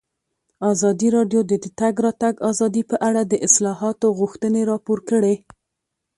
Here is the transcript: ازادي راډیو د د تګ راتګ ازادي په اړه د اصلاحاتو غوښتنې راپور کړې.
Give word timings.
ازادي 0.71 1.07
راډیو 1.17 1.41
د 1.49 1.53
د 1.63 1.65
تګ 1.79 1.95
راتګ 2.05 2.35
ازادي 2.49 2.83
په 2.91 2.95
اړه 3.07 3.21
د 3.25 3.33
اصلاحاتو 3.47 4.07
غوښتنې 4.19 4.61
راپور 4.71 4.99
کړې. 5.09 5.35